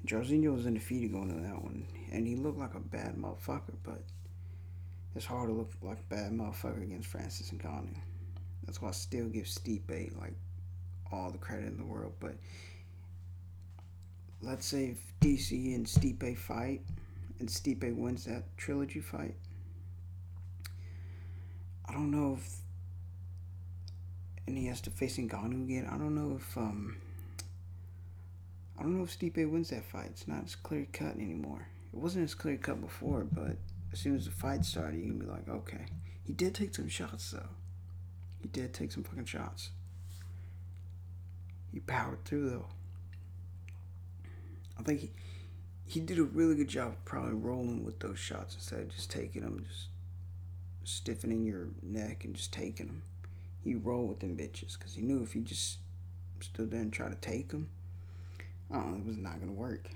[0.06, 1.88] Jairzinho was undefeated going to that one.
[2.12, 4.04] And he looked like a bad motherfucker, but
[5.16, 7.98] it's hard to look like a bad motherfucker against Francis and Ngannou.
[8.66, 10.34] That's why I still give Stipe like
[11.12, 12.14] all the credit in the world.
[12.20, 12.36] But
[14.42, 16.82] let's say if DC and Stipe fight,
[17.40, 19.36] and Stipe wins that trilogy fight,
[21.88, 22.58] I don't know if,
[24.48, 25.88] and he has to face Ngannou again.
[25.92, 26.98] I don't know if um.
[28.78, 30.08] I don't know if Stipe wins that fight.
[30.08, 31.68] It's not as clear cut anymore.
[31.94, 33.56] It wasn't as clear cut before, but
[33.94, 35.86] as soon as the fight started, you can be like, okay.
[36.26, 37.48] He did take some shots, though.
[38.42, 39.70] He did take some fucking shots.
[41.76, 42.68] He powered through, though.
[44.80, 45.12] I think he,
[45.86, 49.42] he did a really good job probably rolling with those shots instead of just taking
[49.42, 49.88] them, just
[50.86, 53.02] stiffening your neck and just taking them.
[53.62, 55.80] He rolled with them bitches because he knew if he just
[56.40, 57.68] stood there and tried to take them,
[58.74, 59.90] oh, it was not going to work.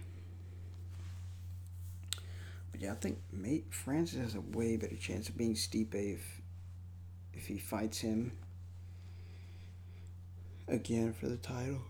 [2.73, 6.41] But yeah, I think mate Francis has a way better chance of being Stipe if
[7.33, 8.33] if he fights him
[10.69, 11.81] again for the title.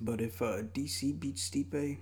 [0.00, 1.98] But if uh, DC beats Stipe,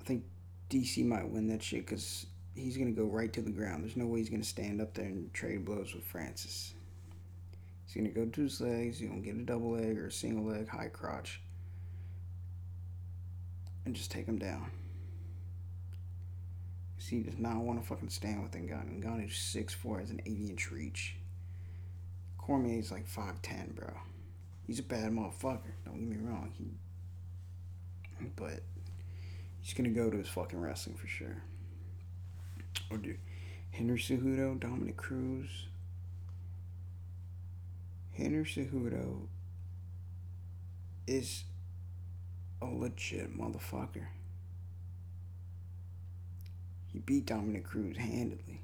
[0.00, 0.24] I think
[0.70, 3.84] DC might win that shit because he's gonna go right to the ground.
[3.84, 6.74] There's no way he's gonna stand up there and trade blows with Francis.
[7.84, 8.98] He's gonna go to his legs.
[8.98, 11.40] He's gonna get a double leg or a single leg high crotch
[13.84, 14.70] and just take him down.
[17.02, 19.02] Cause he does not want to fucking stand with Ngannou.
[19.02, 21.16] Ngannou is six four, has an eighty inch reach.
[22.38, 23.92] Cormier is like five ten, bro.
[24.68, 25.72] He's a bad motherfucker.
[25.84, 26.52] Don't get me wrong.
[26.56, 26.66] He,
[28.36, 28.62] but
[29.60, 31.42] he's gonna go to his fucking wrestling for sure.
[32.88, 33.16] Or do
[33.72, 35.66] Henry Cejudo, Dominick Cruz.
[38.12, 39.26] Henry Cejudo
[41.08, 41.42] is
[42.60, 44.06] a legit motherfucker.
[46.92, 48.60] He beat Dominick Cruz handedly.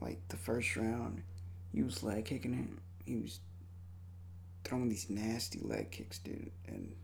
[0.00, 1.22] Like the first round,
[1.72, 2.80] he was leg kicking him.
[3.04, 3.40] He was
[4.64, 6.94] throwing these nasty leg kicks, dude, and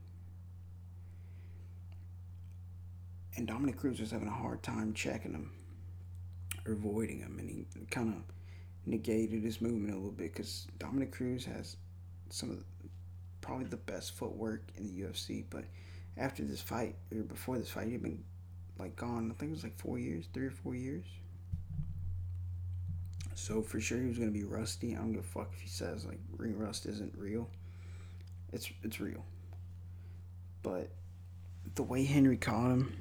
[3.36, 5.50] and Dominick Cruz was having a hard time checking him
[6.66, 8.22] or avoiding him, and he kind of
[8.86, 11.76] negated his movement a little bit because Dominick Cruz has
[12.30, 12.64] some of the,
[13.40, 15.44] probably the best footwork in the UFC.
[15.50, 15.64] But
[16.16, 18.22] after this fight or before this fight, he'd been
[18.78, 19.30] like gone.
[19.30, 21.04] I think it was like four years, three or four years.
[23.34, 24.94] So for sure he was gonna be rusty.
[24.94, 27.48] I don't give a fuck if he says like ring rust isn't real.
[28.52, 29.24] It's it's real.
[30.62, 30.90] But
[31.74, 32.96] the way Henry caught him,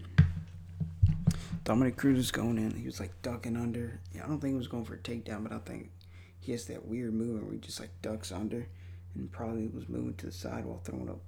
[1.63, 2.71] Dominick Cruz was going in.
[2.75, 3.99] He was like ducking under.
[4.13, 5.91] Yeah, I don't think he was going for a takedown, but I think
[6.39, 8.67] he has that weird movement where he just like ducks under
[9.15, 11.21] and probably was moving to the side while throwing up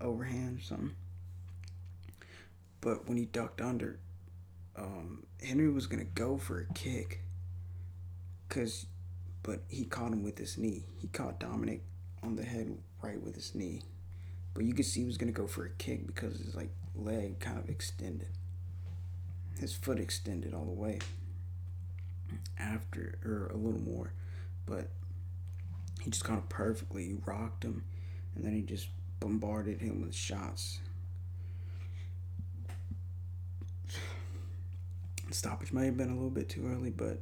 [0.00, 0.94] overhand or something.
[2.80, 3.98] But when he ducked under,
[4.76, 7.22] um, Henry was gonna go for a kick.
[8.48, 8.86] Cause,
[9.42, 10.84] but he caught him with his knee.
[10.96, 11.82] He caught Dominick
[12.22, 13.82] on the head right with his knee.
[14.54, 17.38] But you could see he was gonna go for a kick because his like leg
[17.40, 18.28] kind of extended.
[19.58, 20.98] His foot extended all the way.
[22.58, 24.12] After or a little more,
[24.66, 24.90] but
[26.00, 27.84] he just kind of perfectly He rocked him,
[28.34, 28.88] and then he just
[29.20, 30.80] bombarded him with shots.
[35.30, 37.20] Stoppage might have been a little bit too early, but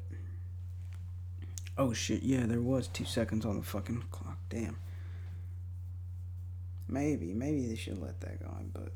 [1.77, 4.39] oh shit, yeah, there was two seconds on the fucking clock.
[4.49, 4.77] Damn.
[6.89, 8.93] Maybe, maybe they should let that go on, but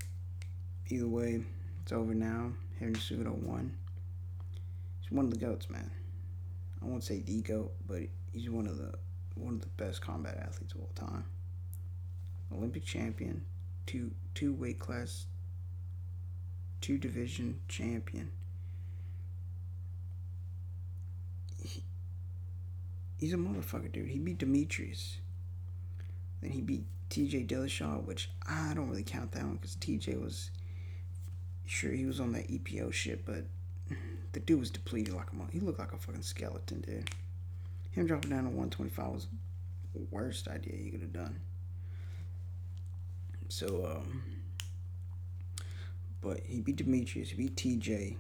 [0.89, 1.43] either way,
[1.83, 2.53] it's over now.
[2.79, 3.77] Henry Cejudo won.
[5.01, 5.91] He's one of the goats, man.
[6.81, 8.95] I won't say the goat, but he's one of the
[9.35, 11.25] one of the best combat athletes of all time.
[12.53, 13.45] Olympic champion,
[13.87, 15.27] two two weight class,
[16.81, 18.31] two division champion.
[23.21, 24.09] He's a motherfucker, dude.
[24.09, 25.19] He beat Demetrius.
[26.41, 27.45] Then he beat T.J.
[27.45, 30.17] Dillashaw, which I don't really count that one because T.J.
[30.17, 30.51] was
[31.67, 33.45] sure he was on that EPO shit, but
[34.33, 37.11] the dude was depleted like a he looked like a fucking skeleton, dude.
[37.91, 39.27] Him dropping down to 125 was
[39.93, 41.41] the worst idea you could have done.
[43.49, 44.23] So, um,
[46.21, 48.17] but he beat Demetrius, he beat TJ,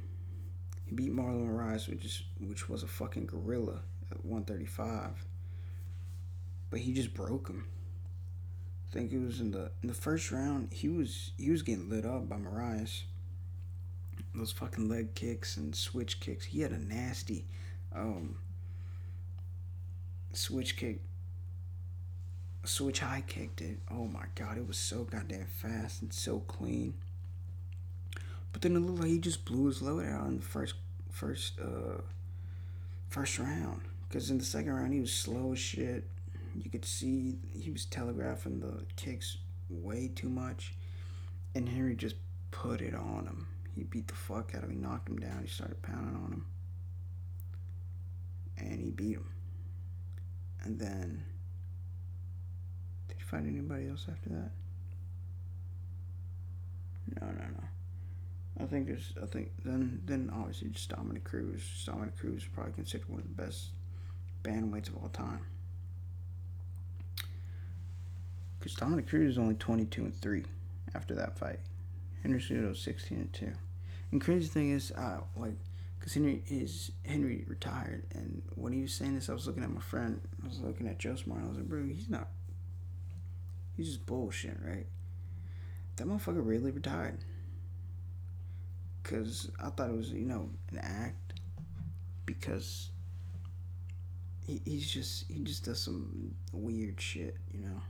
[0.84, 3.82] he beat Marlon Moraes, which is which was a fucking gorilla
[4.22, 5.24] 135.
[6.70, 7.66] But he just broke him.
[8.88, 10.72] I think it was in the in the first round.
[10.72, 13.02] He was he was getting lit up by Moraes.
[14.34, 16.46] Those fucking leg kicks and switch kicks.
[16.46, 17.44] He had a nasty
[17.94, 18.36] um,
[20.32, 21.00] switch kick,
[22.64, 23.80] switch high kick, dude.
[23.90, 26.94] Oh my god, it was so goddamn fast and so clean.
[28.52, 30.74] But then it looked like he just blew his load out in the first
[31.10, 32.02] first uh
[33.08, 33.82] first round.
[34.10, 36.04] Cause in the second round he was slow as shit.
[36.56, 40.74] You could see he was telegraphing the kicks way too much,
[41.54, 42.16] and Henry just
[42.50, 43.46] put it on him.
[43.76, 44.76] He beat the fuck out of him.
[44.76, 45.42] He knocked him down.
[45.42, 46.46] He started pounding on him,
[48.58, 49.28] and he beat him.
[50.64, 51.24] And then,
[53.06, 54.50] did you find anybody else after that?
[57.20, 58.64] No, no, no.
[58.64, 59.12] I think there's.
[59.22, 61.62] I think then, then obviously just Dominick Cruz.
[61.86, 63.70] Dominick Cruz is probably considered one of the best
[64.42, 65.40] bantamweights of all time.
[68.58, 70.44] Because Dominick Cruz is only 22 and 3
[70.94, 71.60] after that fight.
[72.22, 73.52] Henry Cejudo 16 and 2.
[74.12, 75.54] And crazy thing is, uh, like,
[75.98, 79.70] because Henry is Henry retired, and when he was saying this, I was looking at
[79.70, 80.20] my friend.
[80.42, 81.42] I was looking at Joe Smart.
[81.44, 82.28] I was like, bro, he's not.
[83.76, 84.86] He's just bullshit, right?
[85.96, 87.18] That motherfucker really retired.
[89.02, 91.34] Cause I thought it was you know an act.
[92.24, 92.90] Because
[94.50, 97.80] he, he's just he just does some weird shit, you know.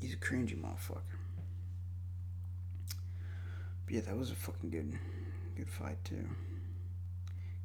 [0.00, 1.02] He's a cringy motherfucker.
[3.84, 4.98] But yeah, that was a fucking good,
[5.56, 6.28] good fight too.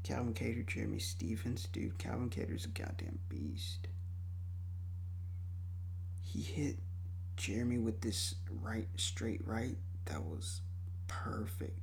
[0.04, 1.98] Calvin Kattar, Jeremy Stephens, dude.
[1.98, 3.88] Calvin Kattar's a goddamn beast.
[6.22, 6.78] he hit
[7.38, 9.78] Jeremy with this right, straight right.
[10.06, 10.62] That was
[11.08, 11.83] perfect.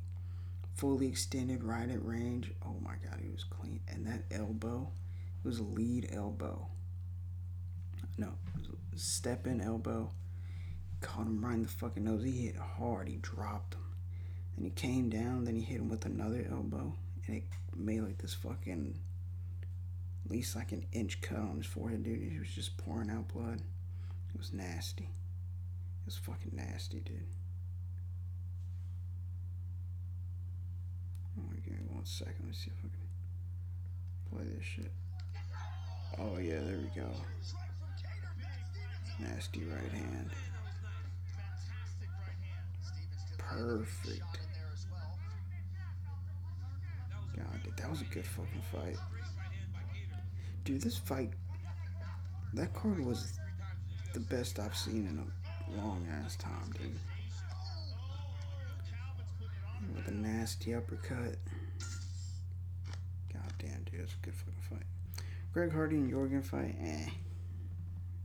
[0.75, 2.53] Fully extended right at range.
[2.65, 3.81] Oh my God, he was clean.
[3.89, 4.91] And that elbow,
[5.43, 6.67] it was a lead elbow.
[8.17, 8.61] No, it
[8.93, 10.11] was a step in elbow.
[11.01, 12.23] Caught him right in the fucking nose.
[12.23, 13.09] He hit hard.
[13.09, 13.85] He dropped him.
[14.57, 15.45] And he came down.
[15.45, 16.95] Then he hit him with another elbow.
[17.27, 17.45] And it
[17.75, 18.99] made like this fucking,
[20.25, 22.33] at least like an inch cut on his forehead, dude.
[22.33, 23.63] He was just pouring out blood.
[24.35, 25.05] It was nasty.
[25.05, 27.27] It was fucking nasty, dude.
[31.39, 32.45] Oh my god, one second.
[32.47, 34.93] Let's see if I can play this shit.
[36.19, 37.09] Oh yeah, there we go.
[39.21, 40.31] Nasty right hand.
[43.39, 44.39] Perfect.
[47.37, 48.97] God, dude, that was a good fucking fight.
[50.65, 51.31] Dude, this fight,
[52.55, 53.39] that card was
[54.15, 56.99] the best I've seen in a long ass time, dude.
[60.07, 61.37] With a nasty uppercut.
[63.35, 64.87] God damn, dude, that's a good fucking fight.
[65.53, 67.11] Greg Hardy and Yorgan fight, eh.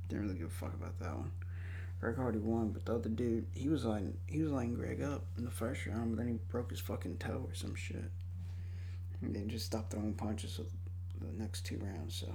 [0.08, 1.32] Didn't really give a fuck about that one.
[2.00, 5.26] Greg Hardy won, but the other dude, he was like he was lining Greg up
[5.38, 8.10] in the first round, but then he broke his fucking toe or some shit.
[9.22, 12.34] And then just stopped throwing punches for the next two rounds, so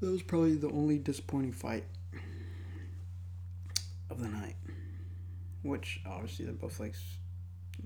[0.00, 1.84] that was probably the only disappointing fight
[4.10, 4.56] of the night.
[5.68, 6.94] Which obviously they're both like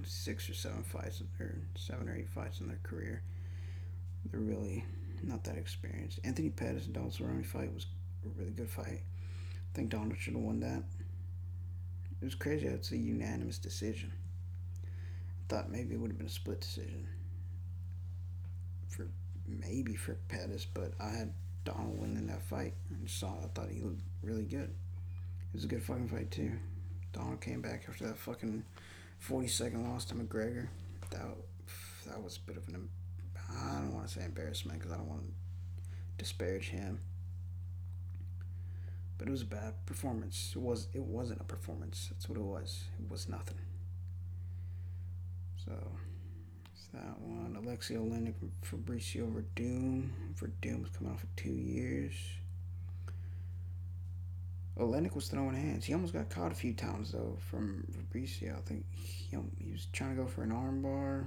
[0.04, 3.24] six or seven fights or seven or eight fights in their career.
[4.30, 4.84] They're really
[5.20, 6.20] not that experienced.
[6.22, 7.86] Anthony Pettis and Donald Cerrone fight was
[8.24, 9.00] a really good fight.
[9.02, 10.84] I think Donald should have won that.
[12.20, 12.66] It was crazy.
[12.66, 14.12] It's a unanimous decision.
[14.84, 14.86] I
[15.48, 17.08] thought maybe it would have been a split decision
[18.88, 19.08] for
[19.48, 23.38] maybe for Pettis, but I had Donald winning that fight and saw.
[23.42, 24.70] I thought he looked really good.
[24.70, 26.52] It was a good fucking fight too.
[27.12, 28.64] Donald came back after that fucking
[29.18, 30.68] forty second loss to McGregor.
[31.10, 31.26] That
[32.06, 32.88] that was a bit of an
[33.50, 35.32] I don't want to say embarrassment because I don't want to
[36.18, 37.00] disparage him.
[39.18, 40.52] But it was a bad performance.
[40.56, 42.08] It was it wasn't a performance.
[42.10, 42.84] That's what it was.
[42.98, 43.58] It was nothing.
[45.64, 45.72] So
[46.72, 47.56] it's that one.
[47.62, 48.34] Alexei Oleinik
[48.64, 49.30] Fabricio.
[49.30, 50.10] Werdum
[50.80, 52.14] was coming off of two years.
[54.78, 55.84] Oleinik was throwing hands.
[55.84, 58.56] He almost got caught a few times though from Fabricio.
[58.56, 61.26] I think he, he was trying to go for an armbar.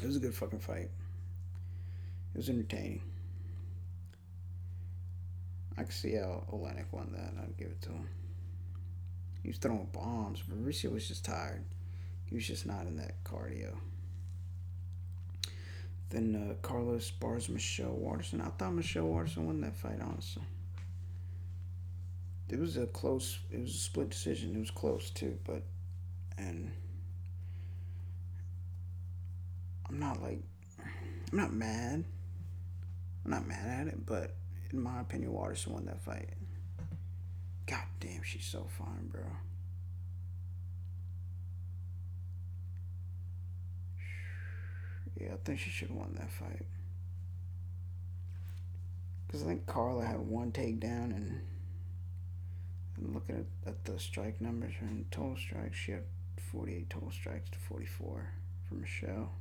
[0.00, 0.90] It was a good fucking fight.
[2.34, 3.02] It was entertaining.
[5.76, 7.42] I could see how Oleinik won that.
[7.42, 8.08] I'd give it to him.
[9.42, 10.42] He was throwing bombs.
[10.48, 11.64] Mauricio was just tired.
[12.26, 13.74] He was just not in that cardio.
[16.10, 18.40] Then uh, Carla Esparza Michelle Waterson.
[18.40, 20.42] I thought Michelle Waterson won that fight, honestly.
[22.52, 23.38] It was a close.
[23.50, 24.54] It was a split decision.
[24.54, 25.62] It was close too, but
[26.36, 26.70] and
[29.88, 30.42] I'm not like
[31.32, 32.04] I'm not mad.
[33.24, 34.34] I'm not mad at it, but
[34.70, 36.28] in my opinion, Waterson won that fight.
[37.66, 39.22] God damn, she's so fine, bro.
[45.18, 46.66] Yeah, I think she should have won that fight.
[49.26, 51.40] Because I think Carla had one takedown, and,
[53.04, 56.04] and looking at, at the strike numbers and total strikes, she had
[56.50, 58.32] 48 total strikes to 44
[58.68, 59.32] for Michelle.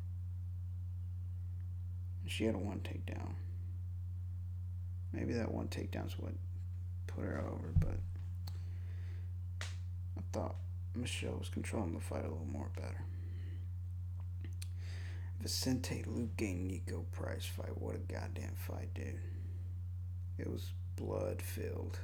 [2.28, 3.34] She had a one takedown.
[5.12, 6.34] Maybe that one takedown's what
[7.08, 8.00] put her over, but
[10.18, 10.56] I thought
[10.96, 13.04] Michelle was controlling the fight a little more better.
[15.42, 17.78] Vicente Luque Niko Price fight.
[17.78, 19.20] What a goddamn fight, dude.
[20.38, 22.00] It was blood filled.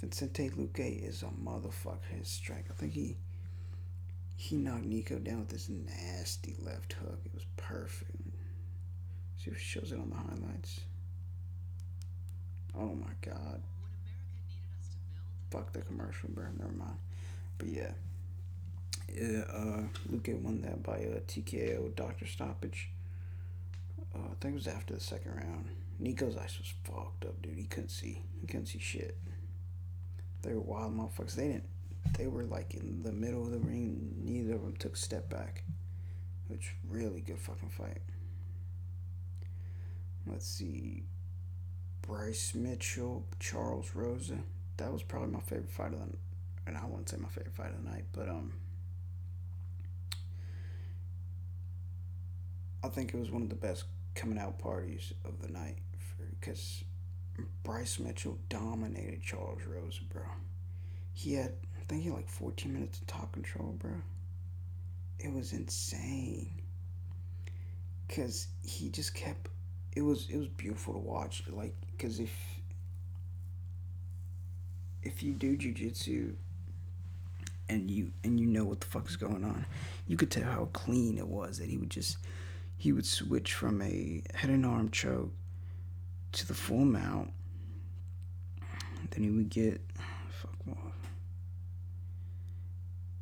[0.00, 2.18] Vicente Luque is a motherfucker.
[2.18, 2.66] His strike.
[2.70, 3.16] I think he
[4.36, 7.18] he knocked Niko down with this nasty left hook.
[7.24, 8.12] It was perfect.
[9.38, 10.80] See if it shows it on the highlights.
[12.76, 13.60] Oh my god.
[15.50, 16.44] Fuck the commercial, bro.
[16.56, 16.98] Never mind.
[17.58, 17.90] But yeah.
[19.12, 19.82] Yeah, uh,
[20.12, 22.90] Luque won that by a TKO doctor stoppage.
[24.14, 25.64] Uh, I think it was after the second round.
[26.00, 27.56] Niko's eyes was fucked up, dude.
[27.56, 28.22] He couldn't see.
[28.40, 29.16] He couldn't see shit.
[30.42, 31.34] They were wild motherfuckers.
[31.34, 31.68] They didn't.
[32.16, 34.14] They were like in the middle of the ring.
[34.22, 35.64] Neither of them took a step back.
[36.46, 38.00] Which really good fucking fight.
[40.26, 41.04] Let's see.
[42.02, 44.38] Bryce Mitchell, Charles Rosa.
[44.78, 46.16] That was probably my favorite fight of the
[46.66, 48.52] and I wouldn't say my favorite fight of the night, but um
[52.84, 53.84] I think it was one of the best
[54.14, 55.78] coming out parties of the night
[56.38, 56.84] because
[57.62, 60.22] Bryce Mitchell dominated Charles Rosa, bro.
[61.12, 63.92] He had, I think he had like 14 minutes of top control, bro.
[65.18, 66.50] It was insane.
[68.08, 69.48] Cause he just kept,
[69.94, 71.42] it was it was beautiful to watch.
[71.50, 72.32] Like, cause if
[75.02, 76.34] if you do jujitsu
[77.68, 79.66] and you and you know what the fuck is going on,
[80.06, 82.16] you could tell how clean it was that he would just
[82.78, 85.32] he would switch from a head and arm choke
[86.32, 87.32] to the full mount.
[89.10, 89.80] Then he would get
[90.30, 90.94] fuck off.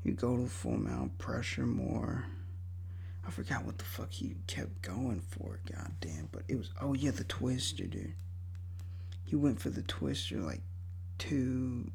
[0.02, 2.24] He'd go to the full mount, pressure more.
[3.26, 6.94] I forgot what the fuck he kept going for, god damn, but it was oh
[6.94, 8.14] yeah, the twister, dude.
[9.24, 10.60] He went for the twister like
[11.18, 11.90] two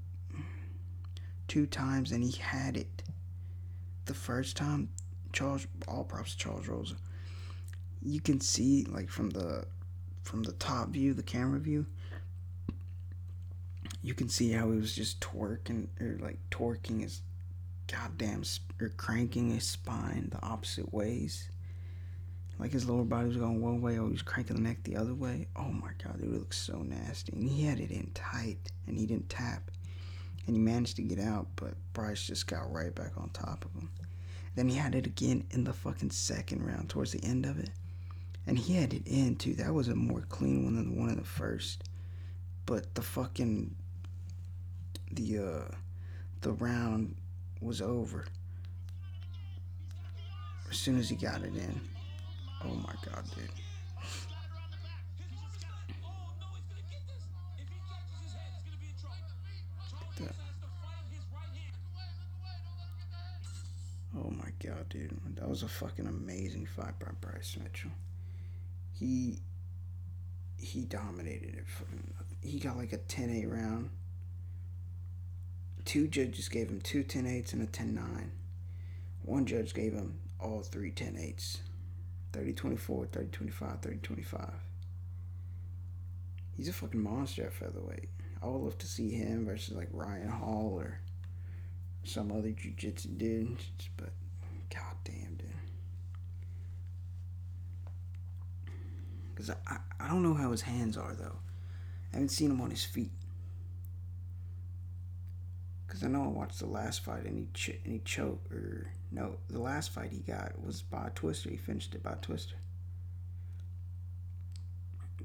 [1.48, 3.04] two times and he had it.
[4.06, 4.90] The first time,
[5.32, 6.96] Charles all props to Charles Rosa.
[8.02, 9.66] You can see like from the
[10.24, 11.86] from the top view, the camera view,
[14.02, 17.22] you can see how he was just twerking or like torquing his
[17.88, 18.44] goddamn
[18.80, 21.50] or cranking his spine the opposite ways.
[22.60, 24.96] Like his lower body was going one way, or he was cranking the neck the
[24.96, 25.48] other way.
[25.56, 27.34] Oh my god, it looked so nasty.
[27.34, 29.72] And he had it in tight, and he didn't tap.
[30.46, 33.74] And he managed to get out, but Bryce just got right back on top of
[33.74, 33.90] him.
[34.56, 37.72] Then he had it again in the fucking second round, towards the end of it.
[38.52, 39.54] And he had it in too.
[39.54, 41.86] That was a more clean one than the one in the first.
[42.66, 43.74] But the fucking
[45.10, 45.76] the uh
[46.42, 47.16] the round
[47.62, 48.26] was over.
[50.70, 51.80] As soon as he got it in.
[52.66, 53.50] Oh my god, dude.
[64.14, 65.18] Oh my god, dude.
[65.38, 67.92] That was a fucking amazing fight by Bryce Mitchell.
[69.02, 69.40] He
[70.58, 71.66] he dominated it.
[72.44, 73.90] He got like a 10-8 round.
[75.86, 78.30] Two judges gave him two 10-8s and a 10-9.
[79.24, 81.58] One judge gave him all three 10-8s.
[82.34, 84.52] 30-24, 30-25, 30-25.
[86.56, 88.10] He's a fucking monster at featherweight.
[88.44, 91.00] I would love to see him versus like Ryan Hall or
[92.04, 93.58] some other jiu-jitsu dude.
[93.98, 94.12] But
[94.70, 95.48] goddamn, dude.
[99.34, 101.38] Because I, I don't know how his hands are though.
[102.12, 103.12] I haven't seen him on his feet.
[105.88, 108.88] Because I know I watched the last fight and he ch- and he choked or
[109.12, 111.50] no, the last fight he got was by twister.
[111.50, 112.56] He finished it by twister.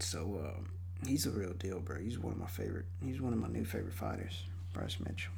[0.00, 2.00] So uh, he's a real deal, bro.
[2.00, 2.86] He's one of my favorite.
[3.04, 4.42] He's one of my new favorite fighters,
[4.72, 5.32] Bryce Mitchell.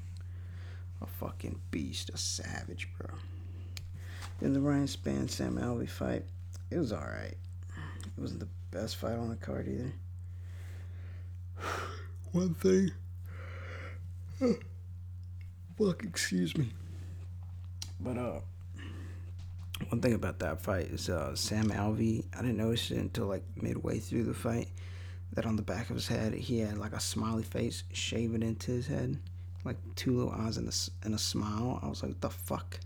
[1.00, 3.14] A fucking beast, a savage, bro.
[4.40, 6.24] Then the Ryan Spann Sam Alvey fight,
[6.70, 7.36] it was alright.
[8.18, 9.92] It wasn't the best fight on the card either.
[12.32, 12.90] One thing.
[15.78, 16.72] Fuck, excuse me.
[18.00, 18.40] But uh,
[19.88, 22.24] one thing about that fight is uh, Sam Alvey.
[22.36, 24.68] I didn't notice it until like midway through the fight
[25.34, 28.72] that on the back of his head he had like a smiley face shaving into
[28.72, 29.16] his head,
[29.64, 31.78] like two little eyes and a, and a smile.
[31.84, 32.80] I was like, the fuck.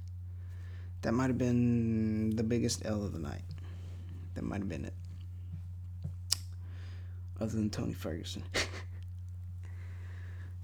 [1.01, 3.45] That might have been the biggest L of the night.
[4.35, 4.95] That might have been it.
[7.43, 8.45] Other than Tony Ferguson.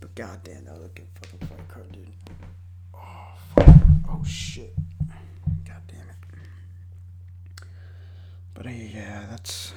[0.01, 2.07] but goddamn, that good fucking fight card, dude.
[4.09, 4.76] Oh shit.
[5.66, 7.64] God damn it.
[8.55, 9.72] But uh, yeah, that's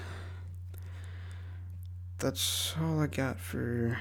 [2.19, 3.97] that's all I got for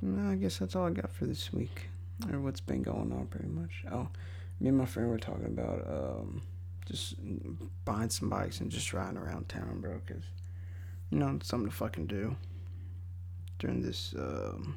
[0.00, 1.88] no, I guess that's all I got for this week.
[2.32, 3.84] Or what's been going on pretty much.
[3.90, 4.06] Oh,
[4.60, 6.42] me and my friend were talking about um
[6.88, 7.14] just
[7.84, 10.24] buying some bikes and just riding around town, bro, cuz
[11.10, 12.36] you know, it's something to fucking do
[13.58, 14.76] during this um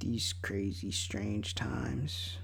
[0.00, 2.36] these crazy, strange times.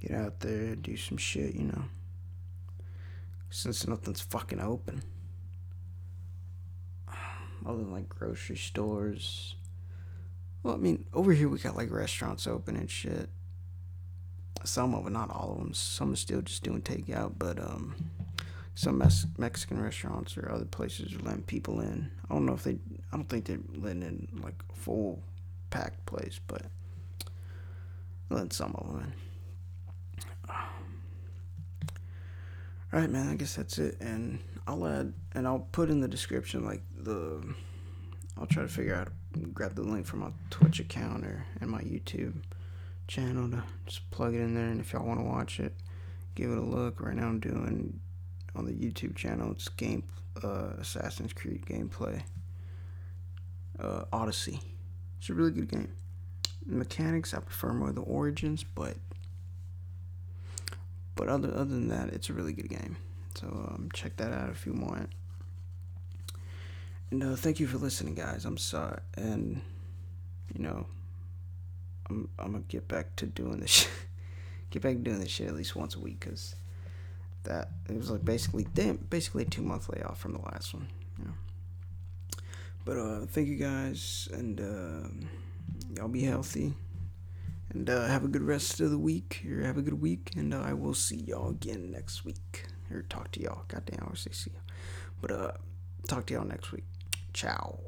[0.00, 1.84] Get out there, do some shit, you know.
[3.50, 5.02] Since nothing's fucking open.
[7.66, 9.54] Other than like grocery stores.
[10.62, 13.28] Well, I mean, over here we got like restaurants open and shit.
[14.64, 15.74] Some of them, not all of them.
[15.74, 17.94] Some are still just doing takeout, but um,
[18.74, 22.10] some Mes- Mexican restaurants or other places are letting people in.
[22.28, 22.78] I don't know if they.
[23.12, 25.22] I don't think they're letting in like full
[25.70, 26.62] packed place, but
[28.30, 29.12] let some of them in.
[32.92, 33.96] Alright, man, I guess that's it.
[34.00, 34.38] And
[34.68, 37.42] I'll add, and I'll put in the description, like, the.
[38.38, 39.08] I'll try to figure out,
[39.52, 42.34] grab the link from my Twitch account or and my YouTube
[43.06, 44.66] channel to just plug it in there.
[44.66, 45.74] And if y'all want to watch it,
[46.34, 47.00] give it a look.
[47.00, 48.00] Right now, I'm doing
[48.56, 50.04] on the YouTube channel, it's game
[50.42, 52.22] uh, Assassin's Creed gameplay.
[53.78, 54.60] Uh, Odyssey.
[55.18, 55.92] It's a really good game.
[56.64, 58.96] Mechanics I prefer more the Origins, but
[61.16, 62.96] but other other than that, it's a really good game.
[63.34, 65.10] So um, check that out if you want.
[67.10, 68.44] And uh, thank you for listening, guys.
[68.44, 69.60] I'm sorry, and
[70.54, 70.86] you know,
[72.08, 73.70] I'm I'm gonna get back to doing this.
[73.70, 73.90] shit.
[74.70, 76.56] get back to doing this shit at least once a week, cause
[77.44, 80.88] that it was like basically damn basically two month layoff from the last one.
[82.84, 85.08] But uh, thank you guys, and uh,
[85.96, 86.74] y'all be healthy,
[87.70, 89.42] and uh, have a good rest of the week.
[89.48, 92.66] Or have a good week, and uh, I will see y'all again next week.
[92.90, 93.64] Or talk to y'all.
[93.68, 94.60] Goddamn, I always say see you.
[95.22, 95.52] But uh,
[96.08, 96.84] talk to y'all next week.
[97.32, 97.78] Ciao.